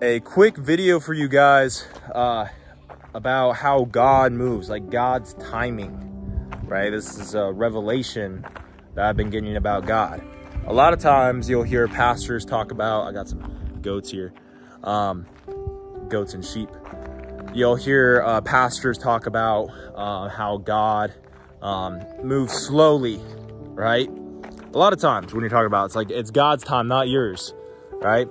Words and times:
a 0.00 0.20
quick 0.20 0.56
video 0.56 1.00
for 1.00 1.12
you 1.12 1.26
guys 1.26 1.84
uh, 2.14 2.46
about 3.14 3.54
how 3.54 3.84
God 3.84 4.30
moves, 4.32 4.68
like 4.68 4.90
God's 4.90 5.34
timing, 5.34 5.90
right? 6.64 6.90
This 6.90 7.18
is 7.18 7.34
a 7.34 7.50
revelation 7.50 8.46
that 8.94 9.06
I've 9.06 9.16
been 9.16 9.30
getting 9.30 9.56
about 9.56 9.86
God. 9.86 10.22
A 10.66 10.72
lot 10.72 10.92
of 10.92 11.00
times 11.00 11.50
you'll 11.50 11.64
hear 11.64 11.88
pastors 11.88 12.44
talk 12.44 12.70
about, 12.70 13.08
I 13.08 13.12
got 13.12 13.28
some 13.28 13.80
goats 13.82 14.10
here, 14.10 14.32
um, 14.84 15.26
goats 16.08 16.32
and 16.34 16.44
sheep. 16.44 16.68
You'll 17.52 17.76
hear 17.76 18.22
uh, 18.24 18.40
pastors 18.40 18.98
talk 18.98 19.26
about 19.26 19.70
uh, 19.96 20.28
how 20.28 20.58
God 20.58 21.12
um, 21.60 22.04
moves 22.22 22.52
slowly, 22.52 23.20
right? 23.70 24.08
A 24.08 24.78
lot 24.78 24.92
of 24.92 25.00
times 25.00 25.32
when 25.32 25.40
you're 25.40 25.50
talking 25.50 25.66
about, 25.66 25.86
it's 25.86 25.96
like, 25.96 26.10
it's 26.10 26.30
God's 26.30 26.62
time, 26.62 26.86
not 26.86 27.08
yours, 27.08 27.52
right? 28.00 28.28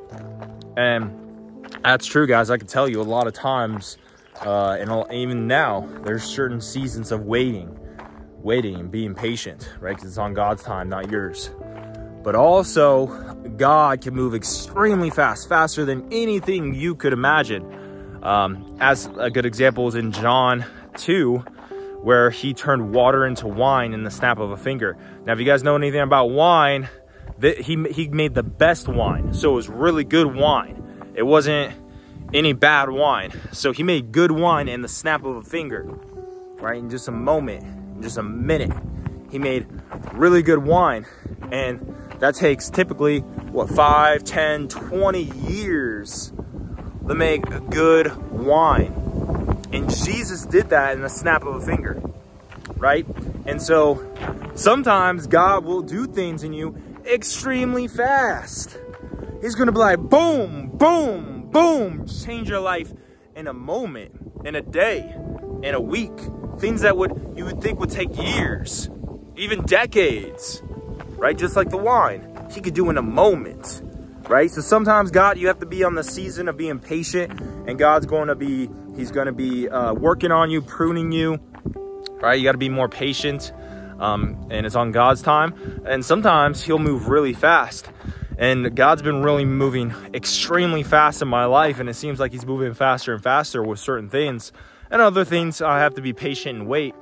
And 0.77 1.26
that's 1.87 2.05
true, 2.05 2.27
guys. 2.27 2.49
I 2.49 2.57
can 2.57 2.67
tell 2.67 2.87
you 2.87 3.01
a 3.01 3.03
lot 3.03 3.27
of 3.27 3.33
times, 3.33 3.97
uh, 4.45 4.77
and 4.79 5.11
even 5.11 5.47
now, 5.47 5.87
there's 6.03 6.23
certain 6.23 6.59
seasons 6.59 7.11
of 7.11 7.21
waiting, 7.21 7.79
waiting 8.41 8.75
and 8.75 8.91
being 8.91 9.15
patient, 9.15 9.73
right? 9.79 9.95
Because 9.95 10.09
it's 10.09 10.17
on 10.17 10.33
God's 10.33 10.63
time, 10.63 10.89
not 10.89 11.09
yours. 11.09 11.49
But 12.23 12.35
also, 12.35 13.05
God 13.55 14.01
can 14.01 14.13
move 14.13 14.35
extremely 14.35 15.09
fast, 15.09 15.47
faster 15.47 15.85
than 15.85 16.11
anything 16.11 16.73
you 16.73 16.93
could 16.93 17.13
imagine. 17.13 18.19
Um, 18.21 18.77
as 18.81 19.09
a 19.17 19.29
good 19.29 19.45
example 19.45 19.87
is 19.87 19.95
in 19.95 20.11
John 20.11 20.65
2, 20.97 21.37
where 22.01 22.29
he 22.29 22.53
turned 22.53 22.93
water 22.93 23.25
into 23.25 23.47
wine 23.47 23.93
in 23.93 24.03
the 24.03 24.11
snap 24.11 24.39
of 24.39 24.51
a 24.51 24.57
finger. 24.57 24.97
Now, 25.25 25.33
if 25.33 25.39
you 25.39 25.45
guys 25.45 25.63
know 25.63 25.75
anything 25.75 26.01
about 26.01 26.31
wine, 26.31 26.89
he, 27.41 27.81
he 27.91 28.07
made 28.09 28.33
the 28.33 28.43
best 28.43 28.87
wine. 28.87 29.33
So 29.33 29.51
it 29.51 29.55
was 29.55 29.69
really 29.69 30.03
good 30.03 30.35
wine. 30.35 30.76
It 31.17 31.23
wasn't 31.23 31.73
any 32.31 32.53
bad 32.53 32.91
wine. 32.91 33.31
So 33.51 33.71
he 33.71 33.81
made 33.81 34.11
good 34.11 34.31
wine 34.31 34.67
in 34.67 34.83
the 34.83 34.87
snap 34.87 35.23
of 35.25 35.35
a 35.35 35.41
finger, 35.41 35.81
right? 36.59 36.77
In 36.77 36.91
just 36.91 37.07
a 37.07 37.11
moment, 37.11 37.63
in 37.63 38.03
just 38.03 38.19
a 38.19 38.23
minute. 38.23 38.71
He 39.31 39.39
made 39.39 39.65
really 40.13 40.43
good 40.43 40.59
wine. 40.59 41.07
And 41.51 41.95
that 42.19 42.35
takes 42.35 42.69
typically, 42.69 43.21
what, 43.21 43.67
5, 43.67 44.23
10, 44.23 44.67
20 44.67 45.23
years 45.23 46.31
to 47.07 47.15
make 47.15 47.43
good 47.71 48.15
wine. 48.31 48.93
And 49.73 49.89
Jesus 49.89 50.45
did 50.45 50.69
that 50.69 50.93
in 50.93 51.01
the 51.01 51.09
snap 51.09 51.43
of 51.43 51.55
a 51.55 51.61
finger, 51.61 51.99
right? 52.75 53.07
And 53.47 53.59
so 53.59 54.05
sometimes 54.53 55.25
God 55.25 55.65
will 55.65 55.81
do 55.81 56.05
things 56.05 56.43
in 56.43 56.53
you 56.53 56.77
extremely 57.05 57.87
fast. 57.87 58.77
He's 59.41 59.55
gonna 59.55 59.71
be 59.71 59.79
like, 59.79 59.99
boom, 59.99 60.69
boom, 60.73 61.49
boom, 61.51 62.07
change 62.07 62.49
your 62.49 62.59
life 62.59 62.91
in 63.35 63.47
a 63.47 63.53
moment, 63.53 64.13
in 64.43 64.55
a 64.55 64.61
day, 64.61 65.15
in 65.63 65.75
a 65.75 65.81
week. 65.81 66.17
Things 66.59 66.81
that 66.81 66.97
would 66.97 67.33
you 67.35 67.45
would 67.45 67.61
think 67.61 67.79
would 67.79 67.91
take 67.91 68.17
years, 68.17 68.89
even 69.35 69.63
decades, 69.63 70.61
right? 71.17 71.37
Just 71.37 71.55
like 71.55 71.69
the 71.69 71.77
wine, 71.77 72.47
he 72.51 72.61
could 72.61 72.73
do 72.73 72.89
in 72.89 72.97
a 72.97 73.01
moment, 73.01 73.81
right? 74.27 74.49
So 74.49 74.61
sometimes 74.61 75.11
God, 75.11 75.37
you 75.37 75.47
have 75.47 75.59
to 75.59 75.65
be 75.65 75.83
on 75.83 75.95
the 75.95 76.03
season 76.03 76.47
of 76.47 76.57
being 76.57 76.79
patient, 76.79 77.39
and 77.67 77.77
God's 77.77 78.05
going 78.05 78.27
to 78.27 78.35
be, 78.35 78.69
he's 78.95 79.11
going 79.11 79.27
to 79.27 79.33
be 79.33 79.69
uh, 79.69 79.93
working 79.93 80.31
on 80.31 80.49
you, 80.49 80.61
pruning 80.61 81.11
you, 81.11 81.39
right? 82.21 82.39
You 82.39 82.43
got 82.43 82.53
to 82.53 82.57
be 82.57 82.69
more 82.69 82.89
patient, 82.89 83.51
um, 83.99 84.47
and 84.49 84.65
it's 84.65 84.75
on 84.75 84.91
God's 84.91 85.21
time. 85.21 85.53
And 85.85 86.03
sometimes 86.03 86.63
he'll 86.63 86.79
move 86.79 87.07
really 87.07 87.33
fast. 87.33 87.89
And 88.37 88.75
God's 88.75 89.01
been 89.01 89.23
really 89.23 89.45
moving 89.45 89.93
extremely 90.13 90.83
fast 90.83 91.21
in 91.21 91.27
my 91.27 91.45
life, 91.45 91.79
and 91.79 91.89
it 91.89 91.95
seems 91.95 92.19
like 92.19 92.31
He's 92.31 92.45
moving 92.45 92.73
faster 92.73 93.13
and 93.13 93.23
faster 93.23 93.63
with 93.63 93.79
certain 93.79 94.09
things. 94.09 94.51
And 94.91 95.01
other 95.01 95.25
things, 95.25 95.61
I 95.61 95.79
have 95.79 95.95
to 95.95 96.01
be 96.01 96.13
patient 96.13 96.59
and 96.59 96.67
wait. 96.67 96.93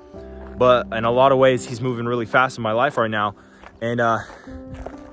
But 0.58 0.88
in 0.94 1.04
a 1.04 1.12
lot 1.12 1.32
of 1.32 1.38
ways, 1.38 1.66
He's 1.66 1.82
moving 1.82 2.06
really 2.06 2.26
fast 2.26 2.58
in 2.58 2.64
my 2.64 2.72
life 2.72 2.98
right 2.98 3.12
now. 3.12 3.36
And 3.82 4.00
uh, 4.00 4.20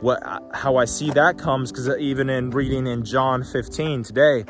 what, 0.01 0.23
how 0.55 0.77
I 0.77 0.85
see 0.85 1.11
that 1.11 1.39
comes, 1.39 1.73
because 1.73 1.89
even 1.99 2.31
in 2.31 2.51
reading 2.51 2.87
in 2.87 3.05
John 3.05 3.43
15 3.43 4.05
today, 4.05 4.45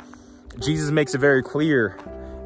Jesus 0.60 0.91
makes 0.91 1.14
it 1.14 1.19
very 1.19 1.42
clear 1.42 1.96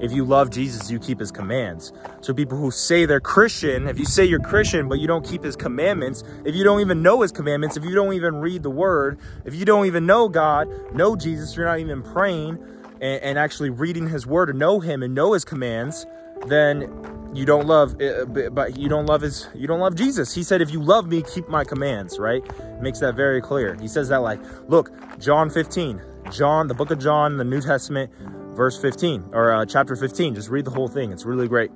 if 0.01 0.13
you 0.13 0.25
love 0.25 0.51
Jesus, 0.51 0.91
you 0.91 0.99
keep 0.99 1.19
his 1.19 1.31
commands. 1.31 1.93
So 2.21 2.35
people 2.35 2.59
who 2.59 2.71
say 2.71 3.07
they're 3.07 3.21
Christian, 3.21 3.89
if 3.89 3.99
you 3.99 4.05
say 4.05 4.25
you're 4.25 4.41
Christian, 4.41 4.89
but 4.89 4.99
you 4.99 5.07
don't 5.07 5.25
keep 5.25 5.43
his 5.43 5.57
commandments, 5.57 6.23
if 6.45 6.55
you 6.55 6.65
don't 6.65 6.81
even 6.81 7.03
know 7.03 7.23
his 7.23 7.33
commandments, 7.33 7.77
if 7.77 7.85
you 7.85 7.95
don't 7.95 8.13
even 8.13 8.37
read 8.37 8.63
the 8.63 8.71
word, 8.71 9.19
if 9.45 9.55
you 9.55 9.65
don't 9.65 9.87
even 9.87 10.07
know 10.07 10.29
God, 10.29 10.69
know 10.95 11.17
Jesus, 11.17 11.57
you're 11.57 11.67
not 11.67 11.79
even 11.79 12.03
praying 12.03 12.59
and, 13.01 13.23
and 13.23 13.39
actually 13.39 13.71
reading 13.71 14.09
his 14.09 14.27
word 14.27 14.47
to 14.47 14.53
know 14.53 14.81
him 14.81 15.03
and 15.03 15.15
know 15.15 15.33
his 15.33 15.45
commands, 15.45 16.07
then 16.47 16.91
you 17.35 17.45
don't 17.45 17.67
love 17.67 18.01
eh, 18.01 18.25
but 18.25 18.79
you 18.79 18.89
don't 18.89 19.07
love 19.07 19.21
his 19.21 19.49
you 19.55 19.67
don't 19.67 19.81
love 19.81 19.95
jesus. 19.95 20.35
He 20.35 20.43
said 20.43 20.63
if 20.63 20.71
you 20.71 20.83
love 20.83 21.07
me 21.07 21.23
keep 21.23 21.49
my 21.49 21.65
commands 21.65 22.19
right? 22.19 22.43
Makes 22.81 23.01
that 23.01 23.15
very 23.15 23.41
clear. 23.41 23.77
He 23.81 23.89
says 23.89 24.09
that 24.09 24.19
like 24.19 24.41
look 24.69 24.91
john 25.19 25.51
15 25.51 26.01
john 26.31 26.67
the 26.69 26.75
book 26.75 26.91
of 26.91 26.99
john 26.99 27.37
the 27.37 27.45
new 27.45 27.61
testament 27.61 28.11
verse 28.57 28.81
15 28.81 29.31
or 29.33 29.53
uh, 29.53 29.67
chapter 29.67 29.95
15. 29.95 30.35
Just 30.35 30.49
read 30.49 30.65
the 30.65 30.71
whole 30.71 30.89
thing. 30.89 31.13
It's 31.13 31.25
really 31.25 31.47
great. 31.47 31.71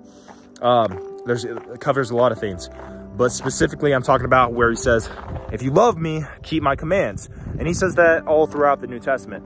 Um, 0.62 1.22
there's 1.26 1.44
it 1.44 1.80
covers 1.80 2.10
a 2.10 2.16
lot 2.16 2.32
of 2.32 2.41
things, 2.41 2.68
but 3.16 3.30
specifically 3.30 3.92
I'm 3.92 4.02
talking 4.02 4.24
about 4.24 4.52
where 4.52 4.70
he 4.70 4.76
says, 4.76 5.08
if 5.52 5.62
you 5.62 5.70
love 5.70 5.98
me, 5.98 6.24
keep 6.42 6.62
my 6.62 6.76
commands. 6.76 7.28
And 7.58 7.66
he 7.66 7.74
says 7.74 7.94
that 7.96 8.26
all 8.26 8.46
throughout 8.46 8.80
the 8.80 8.86
New 8.86 9.00
Testament. 9.00 9.44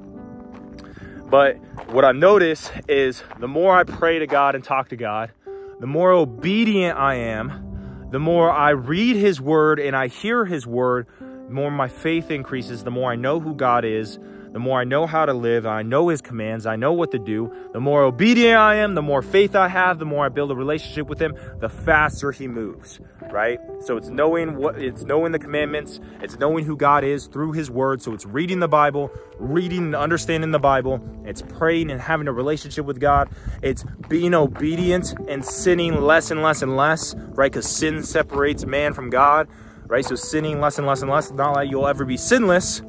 But 1.30 1.56
what 1.88 2.04
I've 2.04 2.16
noticed 2.16 2.70
is 2.88 3.22
the 3.40 3.48
more 3.48 3.76
I 3.76 3.84
pray 3.84 4.20
to 4.20 4.26
God 4.26 4.54
and 4.54 4.62
talk 4.62 4.90
to 4.90 4.96
God, 4.96 5.32
the 5.80 5.86
more 5.86 6.12
obedient 6.12 6.96
I 6.96 7.16
am, 7.16 8.08
the 8.10 8.20
more 8.20 8.50
I 8.50 8.70
read 8.70 9.16
his 9.16 9.40
word 9.40 9.80
and 9.80 9.96
I 9.96 10.06
hear 10.06 10.44
his 10.44 10.66
word, 10.66 11.08
the 11.18 11.52
more 11.52 11.70
my 11.70 11.88
faith 11.88 12.30
increases, 12.30 12.84
the 12.84 12.92
more 12.92 13.10
I 13.10 13.16
know 13.16 13.40
who 13.40 13.54
God 13.54 13.84
is, 13.84 14.18
the 14.54 14.60
more 14.60 14.80
I 14.80 14.84
know 14.84 15.04
how 15.04 15.26
to 15.26 15.34
live, 15.34 15.66
I 15.66 15.82
know 15.82 16.10
his 16.10 16.20
commands, 16.20 16.64
I 16.64 16.76
know 16.76 16.92
what 16.92 17.10
to 17.10 17.18
do, 17.18 17.52
the 17.72 17.80
more 17.80 18.04
obedient 18.04 18.56
I 18.56 18.76
am, 18.76 18.94
the 18.94 19.02
more 19.02 19.20
faith 19.20 19.56
I 19.56 19.66
have, 19.66 19.98
the 19.98 20.04
more 20.04 20.24
I 20.24 20.28
build 20.28 20.52
a 20.52 20.54
relationship 20.54 21.08
with 21.08 21.20
him, 21.20 21.34
the 21.58 21.68
faster 21.68 22.30
he 22.30 22.46
moves, 22.46 23.00
right? 23.32 23.58
So 23.80 23.96
it's 23.96 24.10
knowing 24.10 24.56
what 24.56 24.80
it's 24.80 25.02
knowing 25.02 25.32
the 25.32 25.40
commandments, 25.40 25.98
it's 26.22 26.38
knowing 26.38 26.64
who 26.64 26.76
God 26.76 27.02
is 27.02 27.26
through 27.26 27.50
his 27.50 27.68
word. 27.68 28.00
So 28.00 28.14
it's 28.14 28.24
reading 28.24 28.60
the 28.60 28.68
Bible, 28.68 29.10
reading 29.40 29.86
and 29.86 29.96
understanding 29.96 30.52
the 30.52 30.60
Bible, 30.60 31.00
it's 31.24 31.42
praying 31.42 31.90
and 31.90 32.00
having 32.00 32.28
a 32.28 32.32
relationship 32.32 32.86
with 32.86 33.00
God, 33.00 33.30
it's 33.60 33.84
being 34.08 34.34
obedient 34.34 35.14
and 35.26 35.44
sinning 35.44 36.00
less 36.00 36.30
and 36.30 36.44
less 36.44 36.62
and 36.62 36.76
less, 36.76 37.16
right? 37.30 37.50
Because 37.50 37.68
sin 37.68 38.04
separates 38.04 38.64
man 38.64 38.94
from 38.94 39.10
God, 39.10 39.48
right? 39.88 40.04
So 40.04 40.14
sinning 40.14 40.60
less 40.60 40.78
and 40.78 40.86
less 40.86 41.02
and 41.02 41.10
less, 41.10 41.32
not 41.32 41.56
like 41.56 41.68
you'll 41.68 41.88
ever 41.88 42.04
be 42.04 42.16
sinless 42.16 42.82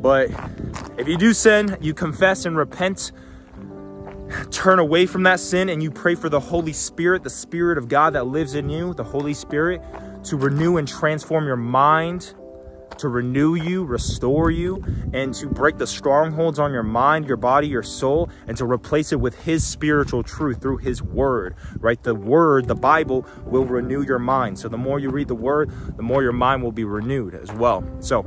but 0.00 0.30
if 0.96 1.08
you 1.08 1.16
do 1.16 1.32
sin, 1.32 1.76
you 1.80 1.94
confess 1.94 2.44
and 2.46 2.56
repent, 2.56 3.12
turn 4.50 4.78
away 4.78 5.06
from 5.06 5.22
that 5.24 5.40
sin, 5.40 5.68
and 5.68 5.82
you 5.82 5.90
pray 5.90 6.14
for 6.14 6.28
the 6.28 6.40
Holy 6.40 6.72
Spirit, 6.72 7.22
the 7.22 7.30
Spirit 7.30 7.78
of 7.78 7.88
God 7.88 8.14
that 8.14 8.26
lives 8.26 8.54
in 8.54 8.68
you, 8.68 8.94
the 8.94 9.04
Holy 9.04 9.34
Spirit, 9.34 9.82
to 10.24 10.36
renew 10.36 10.76
and 10.76 10.86
transform 10.86 11.46
your 11.46 11.56
mind, 11.56 12.34
to 12.98 13.08
renew 13.08 13.54
you, 13.54 13.84
restore 13.84 14.50
you, 14.50 14.82
and 15.12 15.32
to 15.34 15.46
break 15.48 15.78
the 15.78 15.86
strongholds 15.86 16.58
on 16.58 16.72
your 16.72 16.82
mind, 16.82 17.26
your 17.26 17.36
body, 17.36 17.68
your 17.68 17.82
soul, 17.82 18.28
and 18.46 18.56
to 18.56 18.64
replace 18.64 19.12
it 19.12 19.20
with 19.20 19.40
His 19.42 19.64
spiritual 19.66 20.22
truth 20.22 20.60
through 20.60 20.78
His 20.78 21.02
Word, 21.02 21.54
right? 21.78 22.02
The 22.02 22.14
Word, 22.14 22.66
the 22.66 22.74
Bible, 22.74 23.26
will 23.44 23.64
renew 23.64 24.02
your 24.02 24.18
mind. 24.18 24.58
So 24.58 24.68
the 24.68 24.78
more 24.78 24.98
you 24.98 25.10
read 25.10 25.28
the 25.28 25.34
Word, 25.34 25.70
the 25.96 26.02
more 26.02 26.22
your 26.22 26.32
mind 26.32 26.62
will 26.62 26.72
be 26.72 26.84
renewed 26.84 27.34
as 27.34 27.52
well. 27.52 27.84
So, 28.00 28.26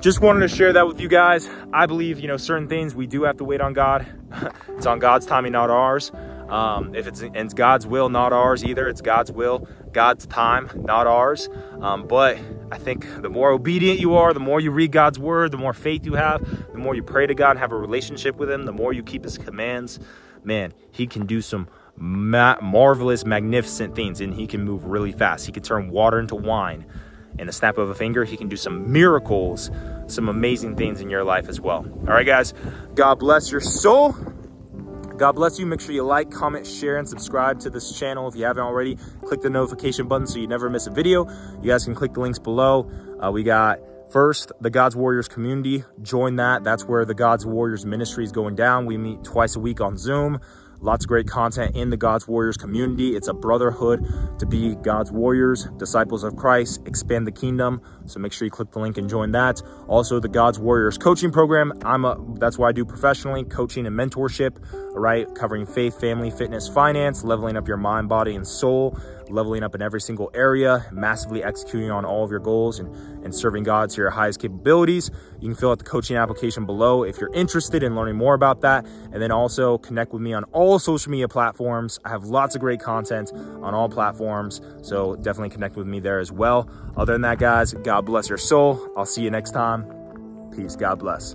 just 0.00 0.20
wanted 0.20 0.40
to 0.40 0.48
share 0.48 0.72
that 0.72 0.86
with 0.86 0.98
you 0.98 1.08
guys. 1.08 1.48
I 1.74 1.84
believe, 1.84 2.20
you 2.20 2.28
know, 2.28 2.38
certain 2.38 2.68
things 2.68 2.94
we 2.94 3.06
do 3.06 3.24
have 3.24 3.36
to 3.36 3.44
wait 3.44 3.60
on 3.60 3.74
God. 3.74 4.06
it's 4.68 4.86
on 4.86 4.98
God's 4.98 5.26
timing, 5.26 5.52
not 5.52 5.68
ours. 5.68 6.10
Um, 6.48 6.94
if 6.94 7.06
it's, 7.06 7.20
it's 7.20 7.52
God's 7.52 7.86
will, 7.86 8.08
not 8.08 8.32
ours 8.32 8.64
either. 8.64 8.88
It's 8.88 9.02
God's 9.02 9.30
will, 9.30 9.68
God's 9.92 10.26
time, 10.26 10.70
not 10.74 11.06
ours. 11.06 11.50
Um, 11.80 12.06
but 12.08 12.38
I 12.72 12.78
think 12.78 13.06
the 13.20 13.28
more 13.28 13.50
obedient 13.50 14.00
you 14.00 14.14
are, 14.14 14.32
the 14.32 14.40
more 14.40 14.58
you 14.58 14.70
read 14.70 14.90
God's 14.90 15.18
word, 15.18 15.50
the 15.50 15.58
more 15.58 15.74
faith 15.74 16.06
you 16.06 16.14
have, 16.14 16.40
the 16.72 16.78
more 16.78 16.94
you 16.94 17.02
pray 17.02 17.26
to 17.26 17.34
God 17.34 17.50
and 17.50 17.58
have 17.58 17.72
a 17.72 17.76
relationship 17.76 18.36
with 18.36 18.50
Him, 18.50 18.64
the 18.64 18.72
more 18.72 18.94
you 18.94 19.02
keep 19.02 19.22
His 19.22 19.36
commands, 19.36 20.00
man, 20.42 20.72
He 20.90 21.06
can 21.06 21.26
do 21.26 21.42
some 21.42 21.68
ma 21.96 22.56
marvelous, 22.62 23.26
magnificent 23.26 23.94
things 23.94 24.22
and 24.22 24.32
He 24.32 24.46
can 24.46 24.64
move 24.64 24.86
really 24.86 25.12
fast. 25.12 25.44
He 25.44 25.52
can 25.52 25.62
turn 25.62 25.90
water 25.90 26.18
into 26.18 26.36
wine 26.36 26.86
in 27.40 27.46
the 27.46 27.52
snap 27.52 27.78
of 27.78 27.90
a 27.90 27.94
finger. 27.94 28.24
He 28.24 28.36
can 28.36 28.48
do 28.48 28.56
some 28.56 28.92
miracles, 28.92 29.70
some 30.06 30.28
amazing 30.28 30.76
things 30.76 31.00
in 31.00 31.10
your 31.10 31.24
life 31.24 31.48
as 31.48 31.60
well. 31.60 31.86
All 32.06 32.14
right, 32.14 32.26
guys, 32.26 32.54
God 32.94 33.18
bless 33.18 33.50
your 33.50 33.60
soul. 33.60 34.12
God 35.16 35.32
bless 35.32 35.58
you. 35.58 35.66
Make 35.66 35.80
sure 35.80 35.94
you 35.94 36.02
like, 36.02 36.30
comment, 36.30 36.66
share, 36.66 36.96
and 36.96 37.08
subscribe 37.08 37.60
to 37.60 37.70
this 37.70 37.98
channel 37.98 38.28
if 38.28 38.36
you 38.36 38.44
haven't 38.44 38.62
already. 38.62 38.96
Click 39.24 39.40
the 39.40 39.50
notification 39.50 40.08
button 40.08 40.26
so 40.26 40.38
you 40.38 40.46
never 40.46 40.70
miss 40.70 40.86
a 40.86 40.90
video. 40.90 41.28
You 41.60 41.70
guys 41.70 41.84
can 41.84 41.94
click 41.94 42.14
the 42.14 42.20
links 42.20 42.38
below. 42.38 42.90
Uh, 43.22 43.30
we 43.30 43.42
got 43.42 43.80
First, 44.10 44.50
the 44.60 44.70
God's 44.70 44.96
Warriors 44.96 45.28
community. 45.28 45.84
Join 46.02 46.34
that. 46.36 46.64
That's 46.64 46.84
where 46.84 47.04
the 47.04 47.14
God's 47.14 47.46
Warriors 47.46 47.86
ministry 47.86 48.24
is 48.24 48.32
going 48.32 48.56
down. 48.56 48.86
We 48.86 48.98
meet 48.98 49.22
twice 49.22 49.54
a 49.54 49.60
week 49.60 49.80
on 49.80 49.96
Zoom. 49.96 50.40
Lots 50.82 51.04
of 51.04 51.08
great 51.08 51.28
content 51.28 51.76
in 51.76 51.90
the 51.90 51.96
God's 51.98 52.26
Warriors 52.26 52.56
community. 52.56 53.14
It's 53.14 53.28
a 53.28 53.34
brotherhood 53.34 54.02
to 54.38 54.46
be 54.46 54.76
God's 54.76 55.12
Warriors, 55.12 55.68
disciples 55.76 56.24
of 56.24 56.36
Christ, 56.36 56.80
expand 56.86 57.26
the 57.26 57.32
kingdom. 57.32 57.82
So 58.06 58.18
make 58.18 58.32
sure 58.32 58.46
you 58.46 58.50
click 58.50 58.70
the 58.70 58.78
link 58.78 58.96
and 58.96 59.08
join 59.08 59.32
that. 59.32 59.60
Also, 59.88 60.20
the 60.20 60.28
God's 60.28 60.58
Warriors 60.58 60.96
coaching 60.96 61.32
program. 61.32 61.74
I'm 61.84 62.06
a, 62.06 62.16
that's 62.38 62.56
what 62.56 62.68
I 62.68 62.72
do 62.72 62.86
professionally, 62.86 63.44
coaching 63.44 63.86
and 63.86 63.94
mentorship, 63.94 64.56
all 64.72 64.98
right? 64.98 65.26
Covering 65.34 65.66
faith, 65.66 66.00
family, 66.00 66.30
fitness, 66.30 66.66
finance, 66.66 67.24
leveling 67.24 67.58
up 67.58 67.68
your 67.68 67.76
mind, 67.76 68.08
body, 68.08 68.34
and 68.34 68.46
soul, 68.46 68.98
leveling 69.28 69.62
up 69.62 69.74
in 69.74 69.82
every 69.82 70.00
single 70.00 70.30
area, 70.34 70.86
massively 70.90 71.44
executing 71.44 71.90
on 71.90 72.04
all 72.04 72.24
of 72.24 72.30
your 72.30 72.40
goals 72.40 72.78
and, 72.78 72.92
and 73.24 73.34
serving 73.34 73.62
God 73.62 73.90
to 73.90 73.96
your 74.00 74.10
highest 74.10 74.40
capabilities. 74.40 75.10
You 75.40 75.48
can 75.48 75.54
fill 75.54 75.70
out 75.70 75.78
the 75.78 75.84
coaching 75.84 76.16
application 76.16 76.66
below 76.66 77.04
if 77.04 77.20
you're 77.20 77.32
interested 77.32 77.82
in 77.82 77.94
learning 77.94 78.16
more 78.16 78.34
about 78.34 78.62
that. 78.62 78.86
And 79.12 79.22
then 79.22 79.30
also 79.30 79.78
connect 79.78 80.12
with 80.12 80.22
me 80.22 80.32
on 80.32 80.44
all 80.70 80.78
social 80.78 81.10
media 81.10 81.26
platforms. 81.26 81.98
I 82.04 82.10
have 82.10 82.24
lots 82.24 82.54
of 82.54 82.60
great 82.60 82.80
content 82.80 83.32
on 83.34 83.74
all 83.74 83.88
platforms. 83.88 84.60
So 84.82 85.16
definitely 85.16 85.50
connect 85.50 85.76
with 85.76 85.86
me 85.86 85.98
there 85.98 86.20
as 86.20 86.30
well. 86.30 86.70
Other 86.96 87.12
than 87.12 87.22
that, 87.22 87.38
guys, 87.38 87.72
God 87.72 88.02
bless 88.02 88.28
your 88.28 88.38
soul. 88.38 88.88
I'll 88.96 89.04
see 89.04 89.22
you 89.22 89.30
next 89.30 89.50
time. 89.50 89.84
Peace. 90.54 90.76
God 90.76 91.00
bless. 91.00 91.34